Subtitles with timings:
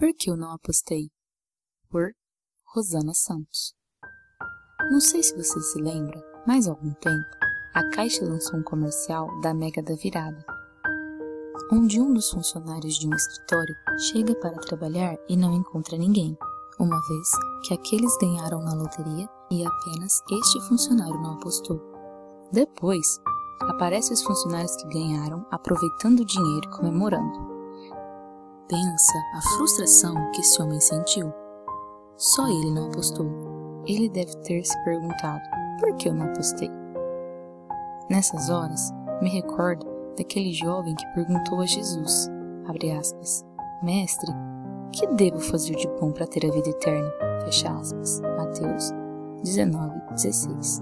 [0.00, 1.10] Por que eu não apostei?
[1.90, 2.12] Por
[2.74, 3.74] Rosana Santos.
[4.90, 7.28] Não sei se você se lembra, mas há algum tempo,
[7.74, 10.42] a Caixa lançou um comercial da Mega da Virada,
[11.70, 13.74] onde um dos funcionários de um escritório
[14.10, 16.34] chega para trabalhar e não encontra ninguém,
[16.78, 17.28] uma vez
[17.68, 21.78] que aqueles ganharam na loteria e apenas este funcionário não apostou.
[22.50, 23.06] Depois,
[23.64, 27.49] aparecem os funcionários que ganharam, aproveitando o dinheiro e comemorando.
[28.70, 31.34] Pensa a frustração que esse homem sentiu.
[32.16, 33.26] Só ele não apostou.
[33.84, 35.42] Ele deve ter se perguntado:
[35.80, 36.70] por que eu não apostei?
[38.08, 39.84] Nessas horas, me recordo
[40.16, 42.30] daquele jovem que perguntou a Jesus,
[42.96, 43.44] aspas,
[43.82, 44.32] Mestre,
[44.92, 47.10] que devo fazer de bom para ter a vida eterna?
[47.44, 48.20] Fecha aspas.
[48.20, 48.92] Mateus
[49.42, 50.80] 19, 16.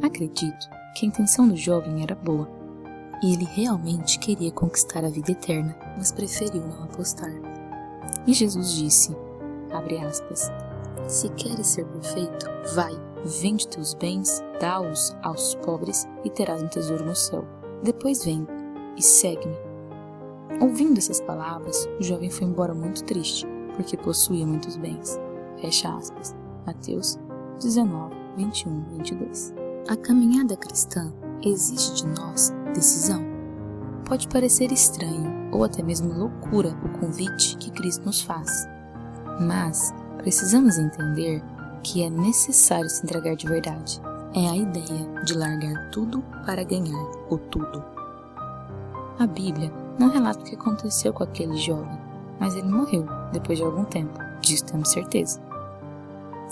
[0.00, 2.48] Acredito que a intenção do jovem era boa,
[3.22, 7.32] e ele realmente queria conquistar a vida eterna, mas preferiu não apostar.
[8.26, 9.16] E Jesus disse,
[10.06, 10.50] aspas,
[11.06, 12.92] se queres ser perfeito, vai,
[13.24, 17.44] vende teus bens, dá-os aos pobres e terás um tesouro no céu.
[17.82, 18.46] Depois vem
[18.96, 19.56] e segue-me.
[20.60, 23.46] Ouvindo essas palavras, o jovem foi embora muito triste,
[23.76, 25.18] porque possuía muitos bens.
[25.60, 26.34] Fecha aspas.
[26.66, 27.18] Mateus
[27.60, 29.54] 19, 21, 22.
[29.88, 33.22] A caminhada cristã exige de nós decisão.
[34.04, 38.48] Pode parecer estranho ou até mesmo loucura o convite que Cristo nos faz,
[39.40, 41.42] mas precisamos entender
[41.82, 44.00] que é necessário se entregar de verdade.
[44.34, 47.84] É a ideia de largar tudo para ganhar o tudo.
[49.18, 51.98] A Bíblia não relata o que aconteceu com aquele jovem,
[52.38, 55.40] mas ele morreu depois de algum tempo, disso temos certeza.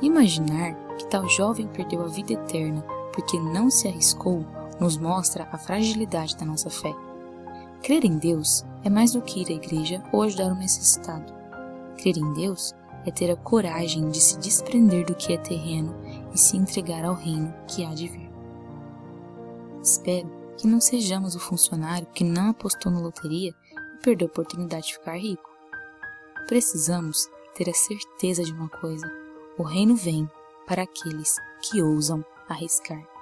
[0.00, 4.44] Imaginar que tal jovem perdeu a vida eterna porque não se arriscou
[4.80, 6.94] nos mostra a fragilidade da nossa fé.
[7.82, 11.32] Crer em Deus é mais do que ir à igreja ou ajudar o necessitado.
[11.98, 12.74] Crer em Deus
[13.06, 15.94] é ter a coragem de se desprender do que é terreno
[16.32, 18.30] e se entregar ao reino que há de vir.
[19.82, 24.86] Espero que não sejamos o funcionário que não apostou na loteria e perdeu a oportunidade
[24.86, 25.50] de ficar rico.
[26.46, 29.10] Precisamos ter a certeza de uma coisa:
[29.58, 30.28] o reino vem
[30.66, 33.13] para aqueles que ousam arriscar.